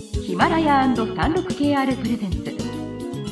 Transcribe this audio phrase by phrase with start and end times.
[0.00, 2.38] ヒマラヤ &36KR プレゼンツ。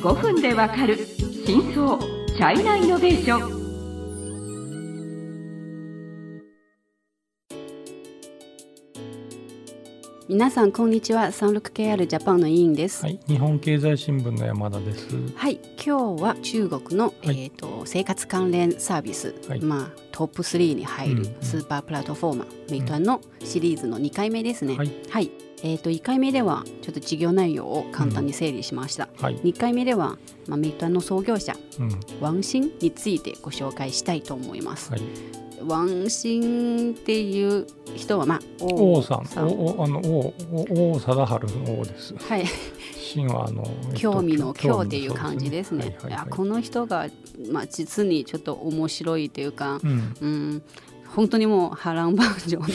[0.03, 0.97] 5分でわかる
[1.45, 3.59] 真相チャイナイノベーション。
[10.29, 11.23] 皆さんこんにちは。
[11.23, 13.03] 36KR ジャパンの委員です。
[13.03, 15.07] はい、日本経済新聞の山田です。
[15.35, 19.61] はい、今日は中国の、えー、と生活関連サービス、はい。
[19.61, 21.35] まあトップ3に入るうんうん。
[21.41, 24.75] スーパープラットフォーマー、メイトアンのシリーズの2回目ですね。
[24.75, 24.83] は
[25.19, 25.31] い、
[25.63, 29.09] えー、と1回目ではちょっと事業内容を簡単に整理しました。
[29.21, 34.91] はい、2回目では、まあ、メイトアンの創業者うん、ワンシンについてご紹介したいと思います。
[34.91, 35.01] はい。
[35.65, 42.15] ワンシンっていう人は、まあ、王さん、お、お、あの、王、お王貞治の王です。
[42.15, 42.45] はい、
[43.13, 45.85] 秦はあの、えっと興味の興興っていう感じですね。
[45.85, 46.29] はいはいはい。
[46.29, 47.07] この人が、
[47.51, 50.61] まあ、実にちょっと面白いというか、うん、うん、
[51.07, 52.67] 本当にもう波乱万丈な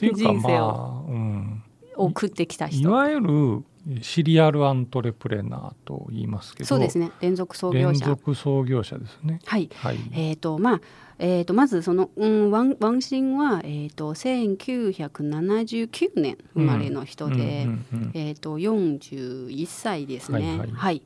[0.00, 0.34] 人生を。
[0.38, 1.53] まあ、うん、
[1.96, 2.90] 送ってきたい人。
[2.90, 3.64] わゆる
[4.02, 6.66] シリアルアントレプレナーと言いますけど。
[6.66, 8.06] そうですね連続創業連者。
[8.06, 9.40] 続創業者ですね。
[9.44, 9.98] はいはい。
[10.12, 10.80] えーとまあ
[11.18, 20.58] えー、とまずその、うん、ワンワンシンは、えー、と1979年生まれの人で、うんうんうんえー、と41歳ですね。
[20.58, 21.02] はいはい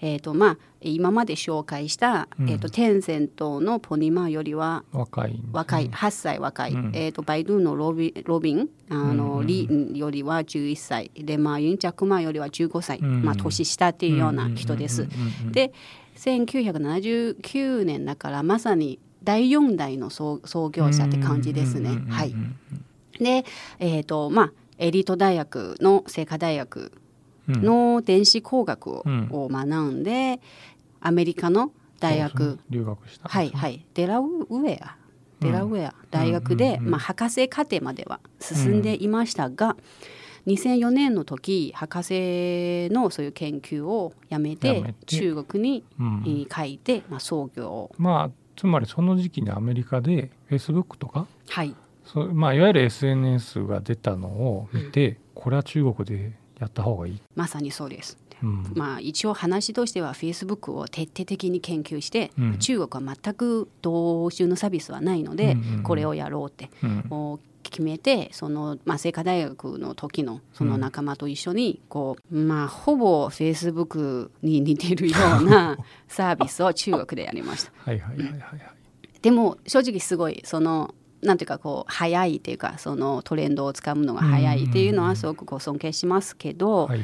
[0.00, 2.50] えーとまあ、今まで紹介した、うん。
[2.50, 5.40] えー、とテンセントのポニマよりは若い。
[5.52, 6.92] 若い8歳若い、うん。
[6.94, 11.10] えー、とバイドゥのロビロビンあの、うんうんリンよりは11歳。
[11.14, 13.22] で、まあ、ユン・チャクマよりは15歳、うん。
[13.22, 15.08] まあ、年下っていうような人です。
[15.50, 15.72] で
[16.16, 21.98] 1979年だからまさに第4代の創創業者って感じですね。
[22.08, 22.34] はい、
[23.18, 23.44] で、
[23.78, 27.05] えーとまあ、エリート大学の清華大学うん
[27.48, 30.40] の電子工学を,、学んで
[31.00, 32.56] アメリカの大学ね。
[32.70, 33.28] 留学した。
[33.28, 33.84] はいはい。
[33.94, 34.96] デラウェア。
[35.40, 35.94] デラウェア。
[36.10, 36.90] 大学で、うんうんうん。
[36.92, 39.76] まあ、博士課程までは進んでいましたが、
[40.46, 47.90] 2004年の時博士のそういう研究をやめて中国に、書いて、まあ、創業を。
[47.98, 51.26] まあつまりその時期にアメリカでフェイスブックとか？
[51.48, 51.74] はい。
[52.06, 58.18] そう、まあ、いわゆる SNS が出たのを見て、これは中国でやった方がいい、まさにそうです。
[58.42, 58.72] うん。
[58.74, 62.58] まあ、一応話としては Facebook を徹底的に研究して、うん。
[62.58, 65.82] 中国は全く同種のサービスはないので、うんうんうん。
[65.82, 67.40] これをやろうってうん。
[67.68, 77.72] 決めてその、まあ、清華大学の時のその仲間と一緒にこう、まあ、ほぼ Facebook に似てるような サービスを中国でやりました。
[77.78, 78.60] はいはいはいはいはい。
[79.20, 80.94] でも正直すごいその
[81.26, 87.00] なんていうかこう早いっていうかそのトレンドをつかむのが早いっていうのはすごくこう尊敬しますけど、はい。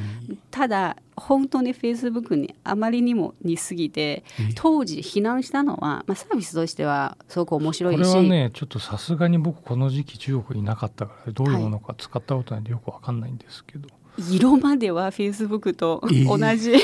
[0.51, 7.99] ただ本当に Facebook にあまりにも似すぎてえ当時避難したのは、まあ、サービスとしてはすごく面白いし。
[7.99, 13.89] これはねちょっとさすがに僕この時期中国にいなかったからどういうものか使ったことないんでよくわかんないんですけど、
[14.31, 16.75] 色までは Facebook とえ同じ、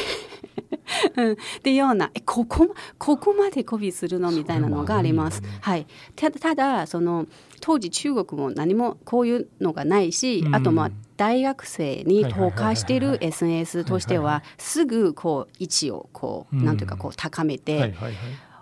[1.17, 5.43] うん、っていうようなえここここまでコピーするのみたいなのがあります。
[5.61, 5.87] はい、
[6.17, 7.27] ただただその
[7.61, 10.55] 当時中国も何もこういうのがないし、うん。
[10.55, 16.65] あとまあ大学生に投下している SNS としてはすぐこう位置をこう、うん。
[16.65, 18.15] なんていうかこう高めて、はいはいはい。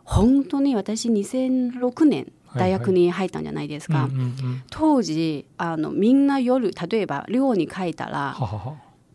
[0.05, 4.05] 本当に私2006年大学に入ったんじゃないですか。
[4.05, 8.37] うんうんうん当時あのみんな夜例えば寮に書いたら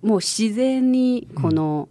[0.01, 1.87] もう自然にこの、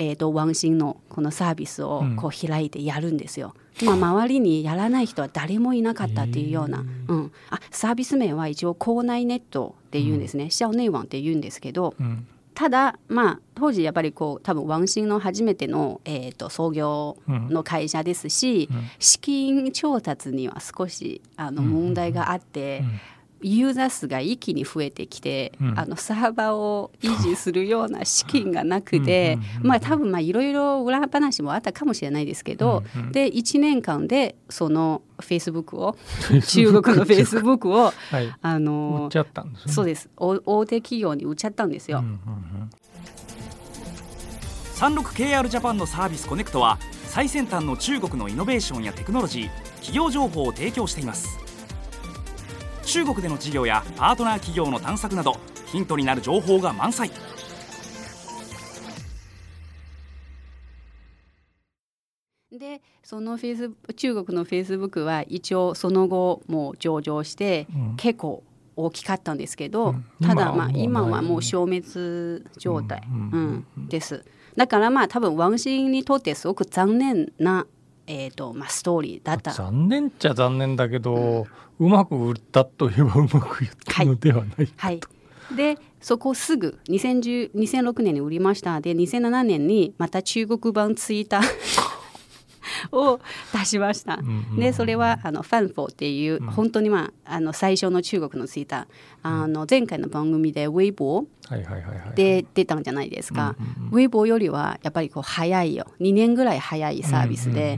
[0.00, 2.16] えー、とワンシンのこのサービスをうん。
[2.16, 3.54] こう開いてやるんですよ。
[3.84, 12.26] まあ、周りにやらない人は誰もいなかったっていうような、へうん、あサービス名は一応校内ネットっていうんですね、シャオネイワンって言うんですけどうん。
[12.54, 18.88] ただまあ当時やっぱりこう多分ワンシンの初めての、えー、と創業の会社ですし、うん。
[18.98, 23.00] 資金調達には少しあのうん問題があって、うん
[23.42, 25.78] ユーザー数が一気に増えてきて、うん。
[25.78, 35.96] あのサーバーを維持するような資金がなくてまあ多分まあいろいろ裏話もあったかもしれないですけど、うんうんで1年間でそのフェイスブックを
[36.46, 38.32] 中国のフェイスブックをはい。
[38.42, 39.72] あ売のっちゃったんですね。
[39.72, 40.08] そうです。
[40.16, 41.98] 大大手企業に売っちゃったんですよ。
[41.98, 42.14] うんうんう
[42.64, 42.70] ん。
[44.80, 51.39] 36 k r ジャパンのサービスコネクトは最先端の中国のイノベーションやテクノロジー企業情報を提供しています
[52.92, 57.08] 中国での事業やパートナー企業の探索などヒントになる情報が満載。
[62.50, 67.96] でそのフェイス中国のフェイスブックは一応その後もう上場して、うん。
[67.96, 68.42] 結構
[68.74, 70.04] 大きかったんですけど、うん。
[70.20, 74.24] ただまあ今はもう消滅状態、うんです。
[74.56, 77.68] だからまあ多分ワンシンにとってすごく残念な、
[78.12, 79.52] えーとまあ、ストーリーだった。
[79.52, 81.46] 残念っちゃ残念だけど、
[81.78, 85.00] うまく売ったといえばうまくいったのではない、はい。
[85.54, 88.80] でそこすぐ2010 2006年に売りました。
[88.80, 91.42] で2007年にまた中国版ツイッター
[92.92, 93.20] を
[93.52, 94.14] 出しました。
[94.14, 94.56] うんうんうん。
[94.56, 98.86] でそれはあのファンフォーっていう、本当にまああの最初の中国のツイッター。
[99.22, 101.26] あの前回の番組でウェイボー。
[102.14, 103.56] で出たんじゃないですか、
[103.90, 105.84] ウェイボーよりはやっぱりこう早いよ。
[105.98, 107.76] 2年ぐらい早いサービスで、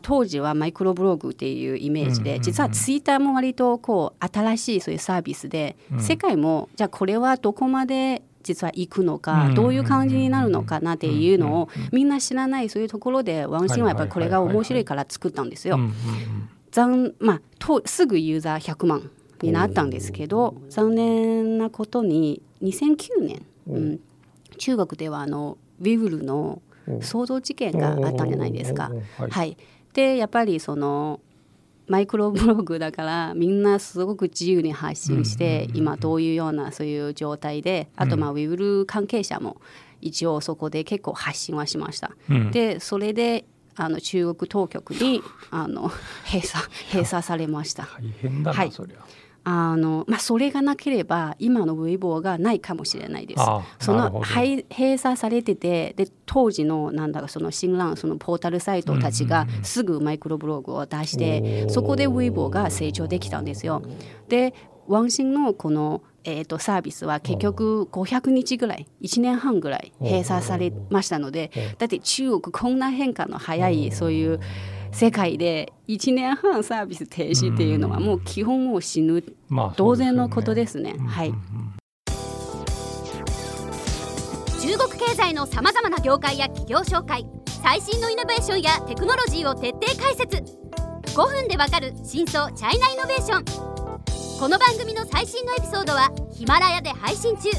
[0.00, 9.54] 当時はマイクロブログっていうイメージで、実はツイッターも割とこう新しいそういうサービスで、世界もじゃあこれはどこまで実は行くのか、うん。
[9.54, 15.78] どういう感じになるのかなっていうのを、みんな知らないそういうところでワンシーンはやっぱりこれが面白いから作ったんですよ。
[16.72, 19.10] 残まあ、とすぐユーザー100万
[19.42, 24.00] になったんですけど残念なことに2009年、うん、
[24.56, 28.90] 中国ではあのウィブルの騒動事件があったんじゃないですか。
[29.18, 29.56] はい、
[29.92, 31.20] でやっぱりその
[31.88, 39.60] マイクロブログだからみんなすごく自由に発信して、今どういうようなそういう状態であとまあウィブル関係者も
[40.00, 42.12] 一応そこで結構発信はしました。
[42.30, 43.44] うんでそれで
[43.74, 45.90] あの中国当局にあの
[46.26, 47.84] 閉鎖閉鎖されました。
[47.84, 48.98] 大変だな、はいそりゃ。
[49.44, 53.40] あのまあ、それがなければ今のウェイボーがないかもしれないです。
[53.40, 53.62] あ。
[53.80, 63.82] その閉鎖されててで当時のなんだかその新蘭そのポータルサイトたちがすぐマイクロブログを出して、そこでウェイボーが成長できたんですよ。
[64.28, 64.54] で
[64.86, 74.40] ワンシンのこの、えー、とサービスは結局500日ぐらい1年半ぐらい閉鎖されましたのでだって中国こんな変化の早いそういう
[74.92, 80.94] 世界で1年半サービス停止っていうのはもう基本もう死ぬまあ同然のことですね。
[81.08, 81.32] はい、
[84.60, 87.26] 中国経済のさまざまな業界や企業紹介
[87.62, 90.36] 最新のイノベーションやテクノロジーを徹底解説。
[91.16, 93.44] 5分でわかる真相チャイナイノベーション。
[94.38, 97.50] この番組の最新のエピソードはヒマラヤで配信中。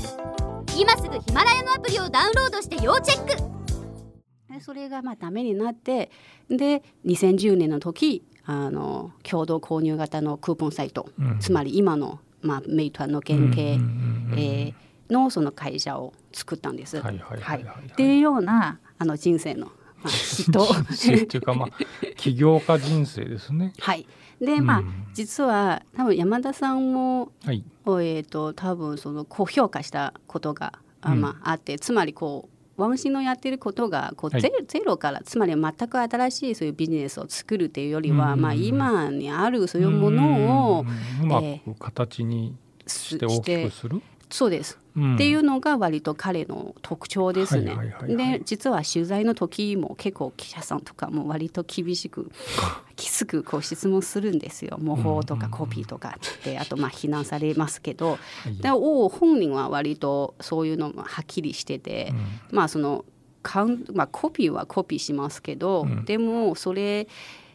[0.77, 3.52] 今すぐヒマラヤのアプリをダウンロードして要チェック
[4.53, 6.11] でそれがまあダメになって
[6.47, 14.73] で2010年の時あの共同購入型のクーポンサイト、うんつまり今の、まあ、メイトの原型、えー
[15.09, 16.99] のその会社を作ったんです。
[16.99, 19.73] はいはいはいはいっていうようなあの人生の、ま
[20.05, 21.69] あ、人 っていうかまあ
[22.15, 23.73] 起業家人生ですね。
[23.79, 24.07] はい。
[24.39, 27.63] でまあ、うん実は多分山田さんもはい。
[27.85, 34.41] えー、と多分その高評価したことがあ,、うんまあ、あってつまりこうワンシーのやってることがこうはい。
[34.41, 38.41] ゼロ,、ゼロからつまり全く新しいそういうビジネスを作るっていうよりは、うん。
[38.41, 40.85] まあ、今にあるそういうものを
[41.21, 42.55] うまえく形に
[42.87, 44.01] すして大きくする？
[44.33, 45.13] そうです、うん。
[45.13, 47.75] っていうのが割と彼の特徴ですね。
[48.07, 52.31] で実は取材の時も結構記者さんとかも割と厳しく
[52.97, 54.79] きつくこう質問するんですよ。
[54.81, 58.17] 模倣とかコピーとかってあとまあ非難されますけど、
[58.49, 58.59] い。
[58.59, 62.11] で王本人は割とそういうのもはっきりしてて、
[62.49, 63.05] まあその
[63.43, 66.05] カウンまあ、コピーはコピーしますけど、うん。
[66.05, 67.07] でもそれ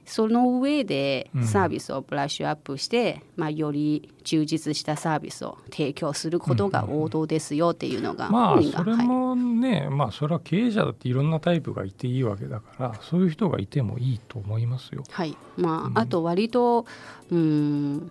[0.09, 1.45] その上でうん。
[1.47, 15.05] サービスをブラッシュアップして、まあ、より充実したサービスを提供することが王道ですよっていうのがまあ本人が、それはいもね、まあそれは経営者だっていろんなタイプがいていいわけだからそういう人がいてもいいと思いますよ。
[15.11, 15.37] はい。
[15.57, 15.99] まあうん。
[15.99, 16.87] あと割と
[17.31, 18.11] うん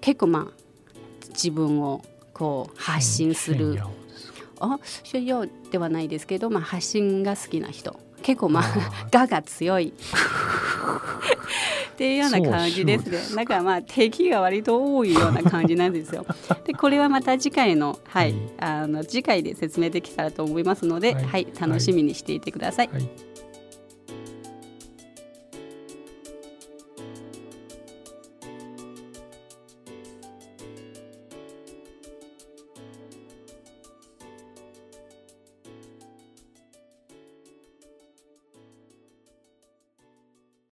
[0.00, 0.52] 結構まあ
[1.28, 3.78] 自分をこう発信する、
[4.60, 7.98] あ主要ではないですけど、まあ、発信が好きな人。
[8.22, 9.92] 結構まああ 我が強い
[11.92, 13.36] っていうような感じですね。
[13.36, 16.24] だからまあ敵が割と多いような感じなんですよ。
[16.64, 18.50] でこれはまた次回の,、はいうん。
[18.58, 21.24] あの次回で説明できたらと思いますので、はい。
[21.24, 22.90] はい、楽しみにしていてください。
[22.92, 23.08] はい